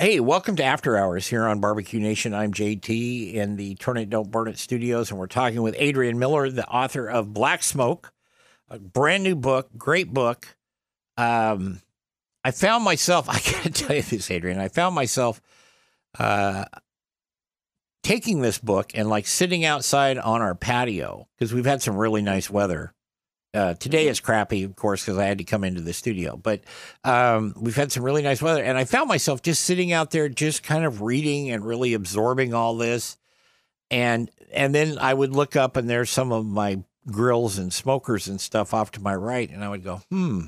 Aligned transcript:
Hey, 0.00 0.18
welcome 0.18 0.56
to 0.56 0.64
After 0.64 0.96
Hours 0.96 1.28
here 1.28 1.44
on 1.44 1.60
Barbecue 1.60 2.00
Nation. 2.00 2.34
I'm 2.34 2.52
JT 2.52 3.32
in 3.32 3.54
the 3.54 3.76
Turn 3.76 3.96
It 3.96 4.10
Don't 4.10 4.28
Burn 4.28 4.48
It 4.48 4.58
studios, 4.58 5.10
and 5.12 5.20
we're 5.20 5.28
talking 5.28 5.62
with 5.62 5.76
Adrian 5.78 6.18
Miller, 6.18 6.50
the 6.50 6.66
author 6.66 7.08
of 7.08 7.32
Black 7.32 7.62
Smoke, 7.62 8.12
a 8.68 8.80
brand 8.80 9.22
new 9.22 9.36
book, 9.36 9.68
great 9.78 10.12
book. 10.12 10.56
Um, 11.16 11.80
I 12.42 12.50
found 12.50 12.82
myself, 12.82 13.28
I 13.28 13.34
got 13.34 13.62
to 13.62 13.70
tell 13.70 13.94
you 13.94 14.02
this, 14.02 14.32
Adrian, 14.32 14.58
I 14.58 14.66
found 14.66 14.96
myself 14.96 15.40
uh, 16.18 16.64
taking 18.02 18.40
this 18.40 18.58
book 18.58 18.90
and 18.96 19.08
like 19.08 19.28
sitting 19.28 19.64
outside 19.64 20.18
on 20.18 20.42
our 20.42 20.56
patio 20.56 21.28
because 21.38 21.54
we've 21.54 21.66
had 21.66 21.82
some 21.82 21.96
really 21.96 22.20
nice 22.20 22.50
weather 22.50 22.93
uh, 23.54 23.74
today 23.74 24.08
is 24.08 24.20
crappy, 24.20 24.64
of 24.64 24.74
course, 24.76 25.04
because 25.04 25.18
I 25.18 25.26
had 25.26 25.38
to 25.38 25.44
come 25.44 25.64
into 25.64 25.80
the 25.80 25.92
studio. 25.92 26.36
But 26.36 26.62
um, 27.04 27.54
we've 27.56 27.76
had 27.76 27.92
some 27.92 28.02
really 28.02 28.22
nice 28.22 28.42
weather, 28.42 28.62
and 28.62 28.76
I 28.76 28.84
found 28.84 29.08
myself 29.08 29.42
just 29.42 29.62
sitting 29.62 29.92
out 29.92 30.10
there, 30.10 30.28
just 30.28 30.62
kind 30.62 30.84
of 30.84 31.00
reading 31.02 31.50
and 31.50 31.64
really 31.64 31.94
absorbing 31.94 32.52
all 32.52 32.76
this. 32.76 33.16
And 33.90 34.30
and 34.52 34.74
then 34.74 34.98
I 34.98 35.14
would 35.14 35.32
look 35.32 35.56
up, 35.56 35.76
and 35.76 35.88
there's 35.88 36.10
some 36.10 36.32
of 36.32 36.44
my 36.46 36.82
grills 37.06 37.58
and 37.58 37.72
smokers 37.72 38.28
and 38.28 38.40
stuff 38.40 38.74
off 38.74 38.90
to 38.92 39.00
my 39.00 39.14
right, 39.14 39.48
and 39.50 39.62
I 39.64 39.68
would 39.68 39.84
go, 39.84 40.02
hmm. 40.10 40.42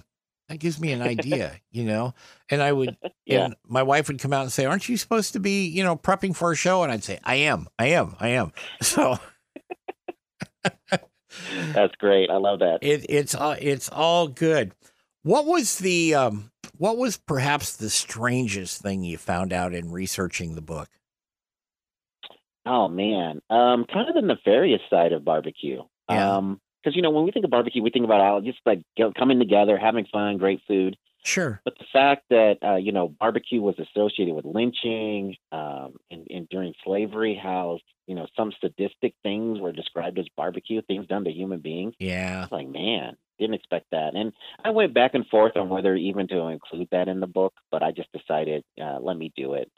That 0.48 0.58
gives 0.60 0.78
me 0.78 0.92
an 0.92 1.02
idea, 1.02 1.60
you 1.72 1.82
know. 1.82 2.14
And 2.50 2.62
I 2.62 2.70
would, 2.72 2.96
Yeah. 3.24 3.46
and 3.46 3.56
my 3.66 3.82
wife 3.82 4.06
would 4.06 4.20
come 4.20 4.32
out 4.32 4.42
and 4.42 4.52
say, 4.52 4.64
"Aren't 4.64 4.88
you 4.88 4.96
supposed 4.96 5.32
to 5.32 5.40
be, 5.40 5.66
you 5.66 5.82
know, 5.82 5.96
prepping 5.96 6.36
for 6.36 6.52
a 6.52 6.54
show?" 6.56 6.84
And 6.84 6.92
I'd 6.92 7.02
say, 7.02 7.18
"I 7.24 7.34
am, 7.34 7.66
I 7.80 7.86
am, 7.86 8.14
I 8.20 8.28
am." 8.28 8.52
So 8.80 9.18
That's 11.72 11.94
great. 11.96 12.30
I 12.30 12.36
love 12.36 12.60
that. 12.60 12.78
It, 12.82 13.06
it's 13.08 13.34
uh, 13.34 13.56
it's 13.60 13.88
all 13.88 14.28
good. 14.28 14.72
What 15.22 15.46
was 15.46 15.78
the 15.78 16.14
um, 16.14 16.50
what 16.76 16.96
was 16.96 17.16
perhaps 17.16 17.76
the 17.76 17.90
strangest 17.90 18.80
thing 18.80 19.02
you 19.02 19.18
found 19.18 19.52
out 19.52 19.74
in 19.74 19.90
researching 19.90 20.54
the 20.54 20.62
book? 20.62 20.88
Oh 22.64 22.88
man, 22.88 23.40
um, 23.50 23.84
kind 23.92 24.08
of 24.08 24.14
the 24.14 24.22
nefarious 24.22 24.80
side 24.90 25.12
of 25.12 25.24
barbecue. 25.24 25.82
Yeah. 26.10 26.36
Um, 26.36 26.60
because 26.82 26.94
you 26.94 27.02
know 27.02 27.10
when 27.10 27.24
we 27.24 27.32
think 27.32 27.44
of 27.44 27.50
barbecue, 27.50 27.82
we 27.82 27.90
think 27.90 28.04
about 28.04 28.20
all 28.20 28.40
just 28.40 28.58
like 28.64 28.82
coming 29.18 29.40
together, 29.40 29.76
having 29.76 30.06
fun, 30.12 30.38
great 30.38 30.60
food. 30.68 30.96
Sure. 31.26 31.60
But 31.64 31.76
the 31.76 31.84
fact 31.92 32.22
that 32.30 32.58
uh, 32.62 32.76
you 32.76 32.92
know 32.92 33.08
barbecue 33.08 33.60
was 33.60 33.74
associated 33.80 34.32
with 34.32 34.44
lynching, 34.44 35.34
um, 35.50 35.96
and, 36.08 36.24
and 36.30 36.48
during 36.48 36.72
slavery, 36.84 37.38
how 37.40 37.80
you 38.06 38.14
know 38.14 38.28
some 38.36 38.52
sadistic 38.60 39.14
things 39.24 39.58
were 39.58 39.72
described 39.72 40.20
as 40.20 40.26
barbecue, 40.36 40.80
things 40.82 41.08
done 41.08 41.24
to 41.24 41.32
human 41.32 41.58
beings. 41.58 41.94
Yeah. 41.98 42.46
Like, 42.52 42.68
man, 42.68 43.16
didn't 43.40 43.54
expect 43.54 43.86
that. 43.90 44.14
And 44.14 44.32
I 44.64 44.70
went 44.70 44.94
back 44.94 45.14
and 45.14 45.26
forth 45.26 45.56
on 45.56 45.68
whether 45.68 45.96
even 45.96 46.28
to 46.28 46.46
include 46.46 46.86
that 46.92 47.08
in 47.08 47.18
the 47.18 47.26
book, 47.26 47.54
but 47.72 47.82
I 47.82 47.90
just 47.90 48.12
decided, 48.12 48.62
uh, 48.80 49.00
let 49.00 49.16
me 49.16 49.32
do 49.36 49.54
it. 49.54 49.68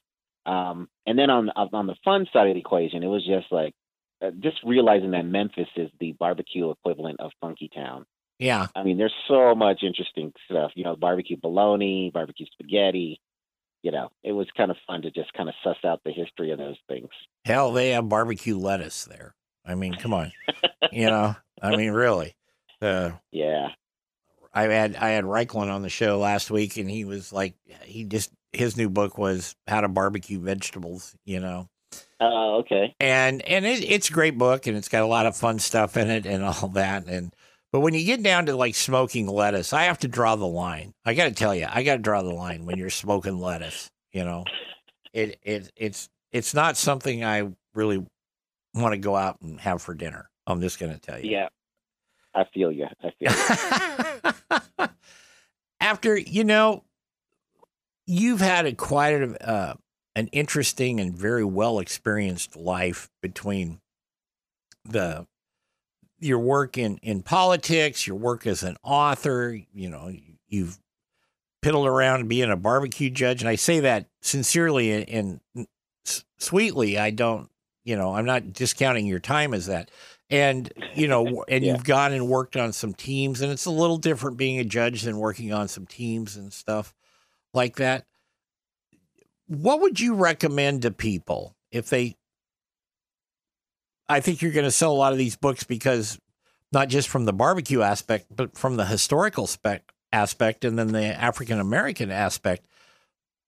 Um, 0.44 0.88
and 1.06 1.18
then 1.18 1.30
on 1.30 1.48
on 1.48 1.86
the 1.86 1.96
fun 2.04 2.26
side 2.30 2.48
of 2.48 2.54
the 2.54 2.60
equation, 2.60 3.02
it 3.02 3.06
was 3.06 3.26
just 3.26 3.50
like 3.50 3.72
uh, 4.20 4.32
just 4.38 4.58
realizing 4.64 5.12
that 5.12 5.24
Memphis 5.24 5.68
is 5.76 5.90
the 5.98 6.12
barbecue 6.12 6.70
equivalent 6.70 7.20
of 7.20 7.32
Funky 7.40 7.70
Town. 7.74 8.04
Yeah. 8.38 8.68
I 8.74 8.82
mean, 8.84 8.98
there's 8.98 9.14
so 9.26 9.54
much 9.54 9.82
interesting 9.82 10.32
stuff. 10.50 10.72
You 10.74 10.84
know, 10.84 10.96
barbecue 10.96 11.36
bologna, 11.40 12.10
barbecue 12.12 12.46
spaghetti. 12.52 13.20
You 13.82 13.92
know, 13.92 14.10
it 14.24 14.32
was 14.32 14.48
kind 14.56 14.70
of 14.70 14.76
fun 14.86 15.02
to 15.02 15.10
just 15.10 15.32
kind 15.34 15.48
of 15.48 15.54
suss 15.62 15.76
out 15.84 16.00
the 16.04 16.10
history 16.12 16.50
of 16.50 16.58
those 16.58 16.76
things. 16.88 17.08
Hell, 17.44 17.72
they 17.72 17.90
have 17.90 18.08
barbecue 18.08 18.58
lettuce 18.58 19.04
there. 19.04 19.34
I 19.64 19.74
mean, 19.76 19.94
come 19.94 20.12
on. 20.14 20.32
you 20.92 21.06
know, 21.06 21.36
I 21.62 21.76
mean, 21.76 21.92
really. 21.92 22.34
Uh, 22.82 23.12
Yeah. 23.32 23.68
I 24.52 24.62
had 24.62 24.96
I 24.96 25.10
had 25.10 25.24
Raichlen 25.24 25.72
on 25.72 25.82
the 25.82 25.88
show 25.88 26.18
last 26.18 26.50
week, 26.50 26.76
and 26.78 26.90
he 26.90 27.04
was 27.04 27.32
like, 27.32 27.54
he 27.84 28.04
just 28.04 28.30
his 28.52 28.76
new 28.76 28.88
book 28.88 29.18
was 29.18 29.54
how 29.68 29.80
to 29.82 29.88
barbecue 29.88 30.40
vegetables. 30.40 31.14
You 31.24 31.38
know, 31.40 31.68
Uh, 32.18 32.56
okay. 32.56 32.94
and 32.98 33.42
and 33.42 33.66
it, 33.66 33.84
it's 33.84 34.08
a 34.10 34.12
great 34.12 34.38
book 34.38 34.66
and 34.66 34.76
it's 34.76 34.88
got 34.88 35.02
a 35.02 35.06
lot 35.06 35.26
of 35.26 35.36
fun 35.36 35.58
stuff 35.58 35.96
in 35.96 36.08
it 36.10 36.26
and 36.26 36.42
all 36.44 36.68
that 36.70 37.06
and 37.06 37.32
but 37.72 37.80
when 37.80 37.94
you 37.94 38.04
get 38.04 38.22
down 38.22 38.46
to 38.46 38.56
like 38.56 38.74
smoking 38.74 39.26
lettuce 39.26 39.72
i 39.72 39.84
have 39.84 39.98
to 39.98 40.08
draw 40.08 40.36
the 40.36 40.46
line 40.46 40.92
i 41.04 41.14
gotta 41.14 41.32
tell 41.32 41.54
you 41.54 41.66
i 41.70 41.82
gotta 41.82 42.02
draw 42.02 42.22
the 42.22 42.32
line 42.32 42.64
when 42.66 42.78
you're 42.78 42.90
smoking 42.90 43.38
lettuce 43.38 43.90
you 44.12 44.24
know 44.24 44.44
it, 45.12 45.38
it 45.42 45.70
it's 45.76 46.08
it's 46.32 46.54
not 46.54 46.76
something 46.76 47.24
i 47.24 47.48
really 47.74 48.04
want 48.74 48.92
to 48.92 48.98
go 48.98 49.16
out 49.16 49.40
and 49.40 49.60
have 49.60 49.80
for 49.82 49.94
dinner 49.94 50.28
i'm 50.46 50.60
just 50.60 50.78
gonna 50.78 50.98
tell 50.98 51.18
you 51.18 51.30
Yeah. 51.30 51.48
I 52.34 52.44
feel 52.54 52.70
you. 52.70 52.86
I 53.02 53.10
feel 53.18 54.52
you. 54.80 54.88
after 55.80 56.16
you 56.16 56.44
know 56.44 56.84
you've 58.06 58.40
had 58.40 58.66
a 58.66 58.74
quite 58.74 59.14
a, 59.22 59.48
uh, 59.48 59.74
an 60.14 60.28
interesting 60.28 61.00
and 61.00 61.16
very 61.16 61.44
well 61.44 61.80
experienced 61.80 62.54
life 62.54 63.08
between 63.22 63.80
the 64.84 65.26
your 66.20 66.38
work 66.38 66.76
in 66.78 66.98
in 66.98 67.22
politics 67.22 68.06
your 68.06 68.16
work 68.16 68.46
as 68.46 68.62
an 68.62 68.76
author 68.82 69.58
you 69.72 69.88
know 69.88 70.12
you've 70.48 70.78
piddled 71.64 71.86
around 71.86 72.28
being 72.28 72.50
a 72.50 72.56
barbecue 72.56 73.10
judge. 73.10 73.42
And 73.42 73.48
i 73.48 73.54
say 73.56 73.80
that 73.80 74.06
sincerely 74.20 74.92
and, 74.92 75.40
and 75.54 75.66
sweetly. 76.38 76.98
I 76.98 77.10
don't 77.10 77.50
you 77.84 77.96
know 77.96 78.14
i'm 78.14 78.24
not 78.26 78.52
discounting 78.52 79.06
your 79.06 79.18
time 79.20 79.54
as 79.54 79.66
that. 79.66 79.90
And 80.30 80.72
you 80.94 81.08
know 81.08 81.44
and 81.48 81.64
Yeah. 81.64 81.72
you've 81.72 81.84
gone 81.84 82.12
and 82.12 82.28
worked 82.28 82.56
on 82.56 82.72
some 82.72 82.94
teams 82.94 83.40
and 83.40 83.50
it's 83.50 83.66
a 83.66 83.70
little 83.70 83.96
different 83.98 84.36
being 84.36 84.58
a 84.58 84.64
judge 84.64 85.02
than 85.02 85.18
working 85.18 85.52
on 85.52 85.68
some 85.68 85.86
teams 85.86 86.36
and 86.36 86.52
stuff 86.52 86.94
like 87.54 87.76
that. 87.76 88.04
What 89.46 89.80
would 89.80 89.98
you 89.98 90.14
recommend 90.14 90.82
to 90.82 90.90
people 90.90 91.56
if 91.70 91.88
they 91.88 92.16
i 94.08 94.20
think 94.20 94.42
you're 94.42 94.52
going 94.52 94.64
to 94.64 94.70
sell 94.70 94.92
a 94.92 94.94
lot 94.94 95.12
of 95.12 95.18
these 95.18 95.36
books 95.36 95.64
because 95.64 96.18
not 96.72 96.88
just 96.88 97.08
from 97.08 97.24
the 97.24 97.32
barbecue 97.32 97.82
aspect 97.82 98.26
but 98.34 98.56
from 98.56 98.76
the 98.76 98.86
historical 98.86 99.46
spec 99.46 99.92
aspect 100.12 100.64
and 100.64 100.78
then 100.78 100.88
the 100.88 101.04
african 101.04 101.60
american 101.60 102.10
aspect. 102.10 102.64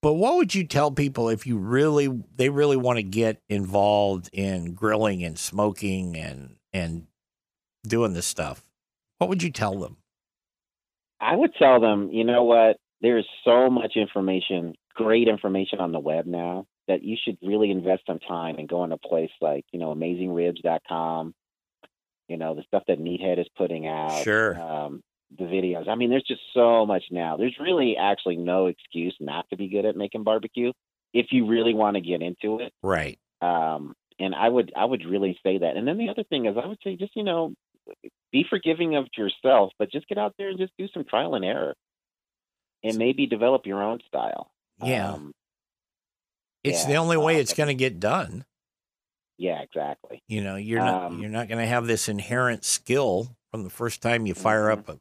But 0.01 0.13
what 0.13 0.35
would 0.37 0.55
you 0.55 0.65
tell 0.65 0.91
people 0.91 1.29
if 1.29 1.45
you 1.45 1.57
really 1.57 2.09
they 2.35 2.49
really 2.49 2.77
want 2.77 2.97
to 2.97 3.03
get 3.03 3.41
involved 3.49 4.29
in 4.33 4.73
grilling 4.73 5.23
and 5.23 5.37
smoking 5.37 6.17
and 6.17 6.55
and 6.73 7.05
doing 7.87 8.13
this 8.13 8.25
stuff? 8.25 8.63
What 9.19 9.29
would 9.29 9.43
you 9.43 9.51
tell 9.51 9.79
them? 9.79 9.97
I 11.19 11.35
would 11.35 11.53
tell 11.53 11.79
them, 11.79 12.09
you 12.11 12.23
know 12.23 12.43
what? 12.43 12.77
There's 13.01 13.27
so 13.45 13.69
much 13.69 13.95
information, 13.95 14.73
great 14.95 15.27
information 15.27 15.79
on 15.79 15.91
the 15.91 15.99
web 15.99 16.25
now 16.25 16.65
that 16.91 17.03
you 17.03 17.17
should 17.23 17.37
really 17.41 17.71
invest 17.71 18.03
some 18.05 18.19
time 18.19 18.57
and 18.57 18.67
go 18.67 18.81
on 18.81 18.91
a 18.91 18.97
place 18.97 19.31
like, 19.39 19.65
you 19.71 19.79
know, 19.79 19.93
amazingribs.com, 19.95 21.33
you 22.27 22.37
know, 22.37 22.53
the 22.55 22.63
stuff 22.63 22.83
that 22.87 22.99
Meathead 22.99 23.39
is 23.39 23.47
putting 23.57 23.87
out. 23.87 24.23
Sure. 24.23 24.59
Um, 24.61 25.01
the 25.37 25.45
videos. 25.45 25.87
I 25.87 25.95
mean, 25.95 26.09
there's 26.09 26.27
just 26.27 26.41
so 26.53 26.85
much 26.85 27.03
now. 27.09 27.37
There's 27.37 27.55
really 27.57 27.95
actually 27.97 28.35
no 28.35 28.67
excuse 28.67 29.15
not 29.21 29.49
to 29.49 29.55
be 29.55 29.69
good 29.69 29.85
at 29.85 29.95
making 29.95 30.23
barbecue 30.23 30.73
if 31.13 31.27
you 31.31 31.47
really 31.47 31.73
want 31.73 31.95
to 31.95 32.01
get 32.01 32.21
into 32.21 32.59
it. 32.59 32.73
right 32.83 33.17
Um, 33.41 33.93
and 34.19 34.35
I 34.35 34.49
would 34.49 34.73
I 34.75 34.83
would 34.83 35.05
really 35.05 35.39
say 35.41 35.59
that. 35.59 35.77
And 35.77 35.87
then 35.87 35.97
the 35.97 36.09
other 36.09 36.23
thing 36.23 36.47
is 36.47 36.57
I 36.61 36.67
would 36.67 36.79
say 36.83 36.97
just, 36.97 37.15
you 37.15 37.23
know, 37.23 37.53
be 38.33 38.45
forgiving 38.49 38.97
of 38.97 39.07
yourself, 39.17 39.71
but 39.79 39.89
just 39.89 40.07
get 40.07 40.17
out 40.17 40.35
there 40.37 40.49
and 40.49 40.59
just 40.59 40.73
do 40.77 40.87
some 40.93 41.05
trial 41.05 41.35
and 41.35 41.45
error. 41.45 41.75
And 42.83 42.97
maybe 42.97 43.27
develop 43.27 43.67
your 43.67 43.81
own 43.81 43.99
style. 44.07 44.51
yeah 44.83 45.13
Um, 45.13 45.33
it's 46.63 46.83
yeah, 46.83 46.87
the 46.87 46.95
only 46.95 47.17
way 47.17 47.35
uh, 47.37 47.39
it's 47.39 47.53
going 47.53 47.67
to 47.67 47.75
get 47.75 47.99
done 47.99 48.45
yeah, 49.37 49.61
exactly. 49.61 50.21
You 50.27 50.43
know, 50.43 50.55
you're 50.55 50.79
not 50.79 51.05
Um, 51.07 51.19
you're 51.19 51.29
not 51.29 51.47
going 51.47 51.59
to 51.59 51.65
have 51.65 51.87
this 51.87 52.07
inherent 52.07 52.63
skill 52.63 53.35
from 53.49 53.63
the 53.63 53.71
first 53.71 54.01
time 54.01 54.27
you 54.27 54.35
fire 54.35 54.65
Mhm. 54.67 54.73
up 54.73 54.89
a 54.89 54.99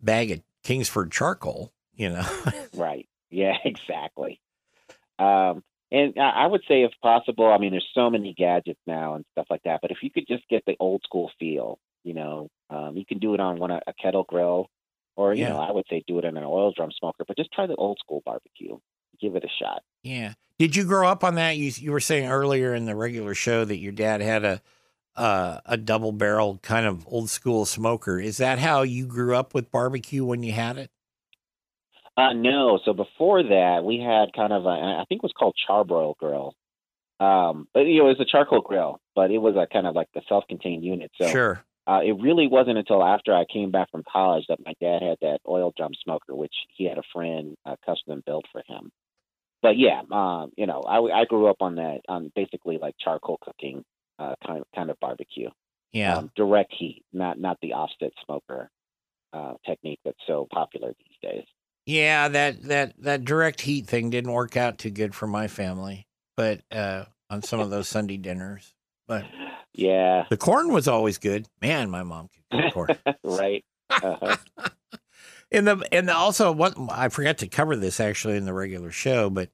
bag 0.00 0.32
of 0.32 0.42
Kingsford 0.64 1.12
charcoal, 1.12 1.72
you 1.94 2.08
know. 2.10 2.26
right. 2.74 3.08
Yeah, 3.30 3.56
exactly. 3.64 4.40
Um, 5.18 5.62
and 5.92 6.14
I 6.18 6.30
I 6.44 6.46
would 6.46 6.62
say, 6.66 6.82
if 6.82 6.92
possible, 7.00 7.46
I 7.46 7.58
mean, 7.58 7.70
there's 7.70 7.88
so 7.94 8.10
many 8.10 8.34
gadgets 8.34 8.80
now 8.86 9.14
and 9.14 9.24
stuff 9.32 9.46
like 9.48 9.62
that. 9.64 9.80
But 9.80 9.92
if 9.92 9.98
you 10.02 10.10
could 10.10 10.26
just 10.26 10.46
get 10.48 10.64
the 10.66 10.76
old 10.80 11.02
school 11.04 11.30
feel, 11.38 11.78
you 12.02 12.14
know, 12.14 12.48
um, 12.70 12.96
you 12.96 13.06
can 13.06 13.18
do 13.18 13.34
it 13.34 13.40
on 13.40 13.58
one 13.60 13.70
a 13.70 13.80
kettle 14.02 14.24
grill, 14.24 14.68
or 15.16 15.34
you 15.34 15.42
Yeah. 15.42 15.50
know, 15.50 15.58
I 15.60 15.70
would 15.70 15.86
say 15.88 16.02
do 16.06 16.18
it 16.18 16.24
in 16.24 16.36
an 16.36 16.44
oil 16.44 16.72
drum 16.72 16.90
smoker. 16.90 17.24
But 17.26 17.36
just 17.36 17.52
try 17.52 17.66
the 17.66 17.76
old 17.76 17.98
school 18.00 18.22
barbecue. 18.24 18.78
Give 19.20 19.36
it 19.36 19.44
a 19.44 19.48
shot. 19.62 19.82
Yeah. 20.02 20.34
Did 20.58 20.76
you 20.76 20.84
grow 20.84 21.08
up 21.08 21.24
on 21.24 21.34
that? 21.34 21.56
You 21.56 21.72
you 21.76 21.92
were 21.92 22.00
saying 22.00 22.28
earlier 22.28 22.74
in 22.74 22.86
the 22.86 22.94
regular 22.94 23.34
show 23.34 23.64
that 23.64 23.78
your 23.78 23.92
dad 23.92 24.20
had 24.20 24.44
a 24.44 24.62
uh, 25.16 25.60
a 25.64 25.76
double 25.76 26.12
barrel 26.12 26.58
kind 26.62 26.86
of 26.86 27.06
old 27.08 27.30
school 27.30 27.64
smoker. 27.64 28.18
Is 28.18 28.36
that 28.36 28.58
how 28.58 28.82
you 28.82 29.06
grew 29.06 29.34
up 29.34 29.54
with 29.54 29.70
barbecue 29.70 30.24
when 30.24 30.42
you 30.42 30.52
had 30.52 30.76
it? 30.76 30.90
Uh, 32.16 32.32
no. 32.32 32.78
So 32.84 32.92
before 32.92 33.42
that, 33.42 33.82
we 33.84 33.98
had 33.98 34.32
kind 34.34 34.52
of 34.52 34.64
a, 34.64 34.68
I 34.68 35.04
think 35.08 35.20
it 35.20 35.22
was 35.22 35.34
called 35.38 35.54
Charbroil 35.68 36.16
Grill. 36.16 36.54
Um, 37.18 37.68
but 37.72 37.80
you 37.80 37.98
know, 37.98 38.06
it 38.06 38.18
was 38.18 38.20
a 38.20 38.30
charcoal 38.30 38.60
grill, 38.60 39.00
but 39.14 39.30
it 39.30 39.38
was 39.38 39.56
a 39.56 39.66
kind 39.72 39.86
of 39.86 39.94
like 39.94 40.08
the 40.14 40.20
self-contained 40.28 40.84
unit. 40.84 41.10
So 41.20 41.26
sure. 41.28 41.64
uh, 41.86 42.00
it 42.04 42.12
really 42.20 42.46
wasn't 42.46 42.76
until 42.76 43.02
after 43.02 43.34
I 43.34 43.44
came 43.50 43.70
back 43.70 43.90
from 43.90 44.02
college 44.10 44.44
that 44.48 44.58
my 44.64 44.74
dad 44.80 45.02
had 45.02 45.16
that 45.22 45.38
oil 45.48 45.72
drum 45.76 45.92
smoker, 46.04 46.34
which 46.34 46.54
he 46.76 46.84
had 46.84 46.98
a 46.98 47.02
friend 47.14 47.56
uh, 47.64 47.76
custom 47.86 48.22
built 48.26 48.44
for 48.52 48.62
him. 48.66 48.90
But 49.62 49.78
yeah, 49.78 50.02
um, 50.12 50.52
you 50.56 50.66
know, 50.66 50.82
I, 50.82 51.20
I 51.20 51.24
grew 51.24 51.48
up 51.48 51.56
on 51.60 51.76
that, 51.76 52.00
on 52.08 52.30
basically 52.34 52.78
like 52.80 52.94
charcoal 53.02 53.38
cooking 53.42 53.84
uh, 54.18 54.34
kind 54.46 54.60
of 54.60 54.66
kind 54.74 54.90
of 54.90 54.98
barbecue. 55.00 55.48
Yeah. 55.92 56.16
Um, 56.16 56.30
direct 56.36 56.74
heat, 56.76 57.04
not 57.12 57.38
not 57.38 57.58
the 57.62 57.72
offset 57.72 58.12
smoker 58.24 58.70
uh, 59.32 59.54
technique 59.64 60.00
that's 60.04 60.18
so 60.26 60.46
popular 60.52 60.94
these 60.98 61.30
days. 61.30 61.44
Yeah, 61.86 62.28
that 62.28 62.62
that 62.64 62.94
that 63.02 63.24
direct 63.24 63.60
heat 63.60 63.86
thing 63.86 64.10
didn't 64.10 64.32
work 64.32 64.56
out 64.56 64.78
too 64.78 64.90
good 64.90 65.14
for 65.14 65.26
my 65.26 65.48
family, 65.48 66.06
but 66.36 66.60
uh, 66.70 67.04
on 67.30 67.42
some 67.42 67.60
of 67.60 67.70
those 67.70 67.88
Sunday 67.88 68.16
dinners. 68.16 68.74
But 69.06 69.24
Yeah, 69.72 70.24
the 70.30 70.36
corn 70.36 70.72
was 70.72 70.88
always 70.88 71.18
good. 71.18 71.46
Man, 71.62 71.90
my 71.90 72.02
mom 72.02 72.28
could 72.50 72.64
cook 72.64 72.72
corn. 72.72 72.88
right. 73.24 73.64
Uh-huh. 73.90 74.36
and 75.52 75.66
the 75.66 75.88
and 75.92 76.10
also 76.10 76.52
what 76.52 76.74
I 76.90 77.08
forgot 77.08 77.38
to 77.38 77.48
cover 77.48 77.76
this 77.76 78.00
actually 78.00 78.36
in 78.36 78.44
the 78.44 78.52
regular 78.52 78.90
show, 78.90 79.30
but 79.30 79.50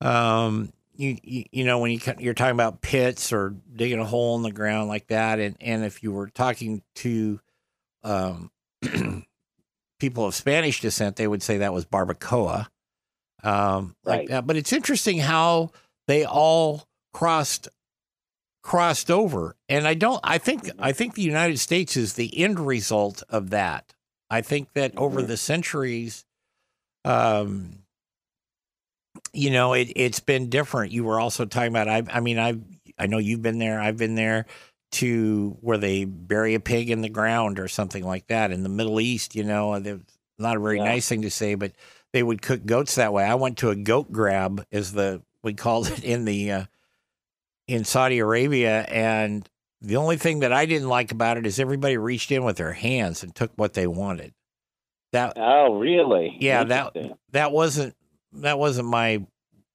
um, 0.00 0.72
you 0.96 1.16
you, 1.22 1.44
you 1.52 1.64
know 1.64 1.78
when 1.78 1.90
you 1.92 2.00
you're 2.18 2.34
talking 2.34 2.54
about 2.54 2.80
pits 2.80 3.32
or 3.32 3.54
digging 3.74 4.00
a 4.00 4.04
hole 4.04 4.36
in 4.36 4.42
the 4.42 4.52
ground 4.52 4.88
like 4.88 5.08
that, 5.08 5.38
and 5.38 5.56
and 5.60 5.84
if 5.84 6.02
you 6.02 6.12
were 6.12 6.28
talking 6.28 6.82
to 6.96 7.40
um 8.04 8.50
people 10.00 10.26
of 10.26 10.34
Spanish 10.34 10.80
descent, 10.80 11.16
they 11.16 11.26
would 11.26 11.42
say 11.42 11.58
that 11.58 11.72
was 11.72 11.84
barbacoa, 11.84 12.66
um, 13.42 13.96
like 14.04 14.18
Right. 14.20 14.28
that. 14.28 14.46
But 14.46 14.56
it's 14.56 14.72
interesting 14.72 15.18
how 15.18 15.70
they 16.06 16.24
all 16.24 16.86
crossed 17.12 17.68
crossed 18.62 19.10
over 19.10 19.56
and 19.68 19.86
i 19.86 19.94
don't 19.94 20.20
i 20.24 20.36
think 20.36 20.68
i 20.78 20.92
think 20.92 21.14
the 21.14 21.22
united 21.22 21.58
states 21.58 21.96
is 21.96 22.14
the 22.14 22.38
end 22.42 22.60
result 22.60 23.22
of 23.30 23.48
that 23.50 23.94
i 24.30 24.40
think 24.40 24.72
that 24.74 24.96
over 24.96 25.22
Mhm. 25.22 25.26
the 25.26 25.36
centuries 25.36 26.24
um 27.04 27.78
you 29.32 29.50
know 29.50 29.72
it 29.74 29.90
it's 29.96 30.20
been 30.20 30.48
different 30.48 30.92
you 30.92 31.04
were 31.04 31.20
also 31.20 31.44
talking 31.44 31.68
about 31.72 31.88
i 31.88 32.02
i 32.10 32.20
mean 32.20 32.38
i 32.38 32.54
i 32.98 33.06
know 33.06 33.18
you've 33.18 33.42
been 33.42 33.58
there 33.58 33.80
i've 33.80 33.96
been 33.96 34.14
there 34.14 34.46
to 34.90 35.56
where 35.60 35.78
they 35.78 36.04
bury 36.04 36.54
a 36.54 36.60
pig 36.60 36.88
in 36.90 37.02
the 37.02 37.08
ground 37.08 37.58
or 37.58 37.68
something 37.68 38.04
like 38.04 38.26
that 38.28 38.50
in 38.52 38.62
the 38.62 38.68
middle 38.68 39.00
east 39.00 39.34
you 39.34 39.44
know 39.44 39.78
not 40.38 40.56
a 40.56 40.60
very 40.60 40.78
Yeah. 40.78 40.84
nice 40.84 41.08
thing 41.08 41.22
to 41.22 41.30
say 41.30 41.54
but 41.54 41.72
they 42.12 42.22
would 42.22 42.40
cook 42.42 42.64
goats 42.64 42.94
that 42.94 43.12
way 43.12 43.24
i 43.24 43.34
went 43.34 43.58
to 43.58 43.70
a 43.70 43.76
goat 43.76 44.10
grab 44.12 44.64
as 44.72 44.92
the 44.92 45.22
we 45.42 45.54
called 45.54 45.88
it 45.90 46.04
in 46.04 46.24
the 46.24 46.50
uh 46.52 46.64
in 47.66 47.84
Saudi 47.84 48.18
Arabia, 48.18 48.80
and 48.84 49.46
the 49.80 49.96
only 49.96 50.16
thing 50.16 50.40
that 50.40 50.52
I 50.52 50.66
didn't 50.66 50.88
like 50.88 51.12
about 51.12 51.36
it 51.36 51.46
is 51.46 51.58
everybody 51.60 51.96
reached 51.96 52.30
in 52.32 52.44
with 52.44 52.56
their 52.56 52.72
hands 52.72 53.22
and 53.22 53.34
took 53.34 53.52
what 53.56 53.74
they 53.74 53.86
wanted. 53.86 54.32
That 55.12 55.34
Oh, 55.36 55.74
really? 55.78 56.36
Yeah, 56.40 56.64
that- 56.64 56.94
that 57.32 57.52
wasn't 57.52 57.94
that 58.32 58.58
wasn't 58.58 58.88
my 58.88 59.24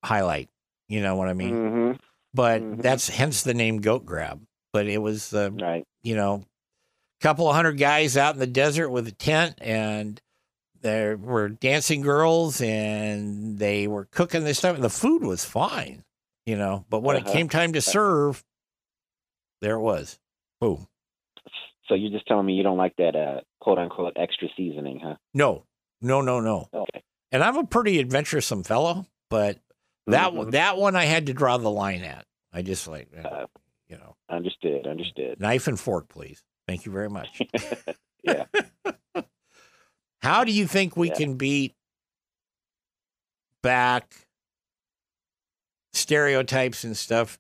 highlight. 0.04 0.50
You 0.88 1.02
know 1.02 1.16
what 1.16 1.28
I 1.28 1.34
mean? 1.34 1.54
Mhm. 1.56 2.00
But 2.36 2.62
Mhm. 2.62 2.82
that's 2.84 3.10
hence 3.10 3.42
the 3.42 3.54
name 3.56 3.82
goat 3.82 4.06
grab. 4.06 4.42
But 4.74 4.88
it 4.88 5.00
was, 5.00 5.34
uh, 5.34 5.50
Right. 5.54 5.84
you 6.04 6.16
know, 6.16 6.36
a 6.36 7.24
couple 7.24 7.48
of 7.50 7.56
hundred 7.56 7.78
guys 7.80 8.16
out 8.16 8.36
in 8.36 8.40
the 8.40 8.46
desert 8.48 8.90
with 8.90 9.08
a 9.08 9.12
tent, 9.12 9.56
and 9.60 10.22
there 10.82 11.18
were 11.18 11.50
dancing 11.50 12.02
girls, 12.02 12.62
and 12.62 13.58
they 13.58 13.88
were 13.88 14.06
cooking 14.06 14.44
this 14.44 14.60
stuff, 14.60 14.76
and 14.76 14.84
the 14.84 14.90
food 14.90 15.24
was 15.24 15.46
fine. 15.46 16.04
You 16.46 16.58
know, 16.58 16.86
but 16.90 17.02
when 17.02 17.16
it 17.16 17.24
Uh-huh. 17.24 17.34
came 17.34 17.50
time 17.50 17.74
to 17.74 17.82
serve, 17.82 18.44
there 19.64 19.76
it 19.76 19.82
was. 19.82 20.20
Boom. 20.60 20.88
So 21.88 21.96
you're 21.96 22.12
just 22.12 22.28
telling 22.28 22.46
me 22.46 22.54
you 22.54 22.64
don't 22.64 22.78
like 22.78 22.96
that 22.98 23.16
uh, 23.16 23.42
quote 23.60 23.78
unquote 23.80 24.14
extra 24.18 24.48
seasoning, 24.56 25.00
huh? 25.04 25.16
No, 25.34 25.66
no, 26.02 26.22
no, 26.22 26.40
no. 26.40 26.70
Okay. 26.74 27.02
And 27.32 27.44
I'm 27.44 27.58
a 27.58 27.66
pretty 27.66 28.00
adventuresome 28.00 28.64
fellow, 28.64 29.06
but 29.30 29.60
that 30.08 30.34
one 30.34 30.48
Mhm. 30.48 30.52
that 30.52 30.78
one 30.78 30.96
I 30.96 31.06
had 31.06 31.26
to 31.28 31.34
draw 31.34 31.58
the 31.58 31.70
line 31.72 32.04
at. 32.04 32.26
I 32.52 32.62
just 32.62 32.88
like, 32.88 33.10
eh, 33.16 33.22
Uh, 33.22 33.46
you 33.88 33.98
know, 33.98 34.16
understood. 34.30 34.86
Understood. 34.86 35.40
knife 35.40 35.68
and 35.68 35.80
fork, 35.80 36.08
please. 36.10 36.44
Thank 36.68 36.86
you 36.86 36.92
very 36.92 37.10
much. 37.10 37.42
yeah. 38.24 38.46
How 40.22 40.44
do 40.44 40.52
you 40.52 40.68
think 40.68 40.96
we 40.96 41.08
Yeah. 41.10 41.16
can 41.16 41.36
beat 41.36 41.76
back 43.62 44.28
stereotypes 45.94 46.84
and 46.84 46.96
stuff 46.98 47.30